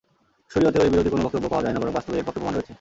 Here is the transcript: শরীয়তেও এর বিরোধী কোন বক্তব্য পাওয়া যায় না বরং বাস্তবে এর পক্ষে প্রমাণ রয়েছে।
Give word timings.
শরীয়তেও 0.51 0.85
এর 0.85 0.91
বিরোধী 0.93 1.09
কোন 1.13 1.19
বক্তব্য 1.25 1.45
পাওয়া 1.51 1.63
যায় 1.63 1.73
না 1.73 1.79
বরং 1.81 1.93
বাস্তবে 1.97 2.15
এর 2.19 2.25
পক্ষে 2.27 2.39
প্রমাণ 2.41 2.53
রয়েছে। 2.55 2.69